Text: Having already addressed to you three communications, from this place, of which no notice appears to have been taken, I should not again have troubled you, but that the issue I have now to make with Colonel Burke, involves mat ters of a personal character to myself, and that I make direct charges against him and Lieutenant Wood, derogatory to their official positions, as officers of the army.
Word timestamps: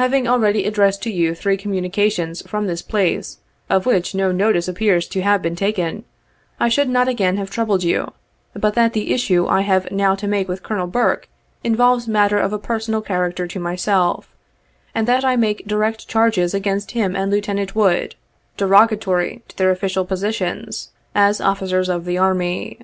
Having 0.00 0.26
already 0.26 0.64
addressed 0.64 1.02
to 1.02 1.12
you 1.12 1.34
three 1.34 1.58
communications, 1.58 2.40
from 2.48 2.66
this 2.66 2.80
place, 2.80 3.40
of 3.68 3.84
which 3.84 4.14
no 4.14 4.32
notice 4.32 4.68
appears 4.68 5.06
to 5.08 5.20
have 5.20 5.42
been 5.42 5.54
taken, 5.54 6.04
I 6.58 6.70
should 6.70 6.88
not 6.88 7.08
again 7.08 7.36
have 7.36 7.50
troubled 7.50 7.82
you, 7.84 8.12
but 8.54 8.72
that 8.72 8.94
the 8.94 9.12
issue 9.12 9.46
I 9.48 9.60
have 9.60 9.90
now 9.90 10.14
to 10.14 10.26
make 10.26 10.48
with 10.48 10.62
Colonel 10.62 10.86
Burke, 10.86 11.28
involves 11.62 12.08
mat 12.08 12.30
ters 12.30 12.42
of 12.42 12.54
a 12.54 12.58
personal 12.58 13.02
character 13.02 13.46
to 13.48 13.60
myself, 13.60 14.34
and 14.94 15.06
that 15.06 15.26
I 15.26 15.36
make 15.36 15.66
direct 15.68 16.08
charges 16.08 16.54
against 16.54 16.92
him 16.92 17.14
and 17.14 17.30
Lieutenant 17.30 17.74
Wood, 17.76 18.14
derogatory 18.56 19.42
to 19.48 19.56
their 19.58 19.70
official 19.70 20.06
positions, 20.06 20.88
as 21.14 21.38
officers 21.38 21.90
of 21.90 22.06
the 22.06 22.16
army. 22.16 22.80